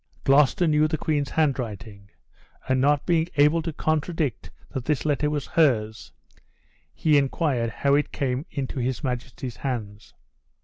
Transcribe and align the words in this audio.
Gloucester 0.23 0.65
knew 0.65 0.87
the 0.87 0.97
queen's 0.97 1.29
handwriting; 1.29 2.09
and 2.67 2.81
not 2.81 3.05
being 3.05 3.27
able 3.35 3.61
to 3.61 3.71
contradict 3.71 4.49
that 4.71 4.85
this 4.85 5.05
letter 5.05 5.29
was 5.29 5.45
hers, 5.45 6.11
he 6.95 7.19
inquired 7.19 7.69
how 7.69 7.93
it 7.93 8.11
came 8.11 8.47
into 8.49 8.79
his 8.79 9.03
majesty's 9.03 9.57
hands. 9.57 10.15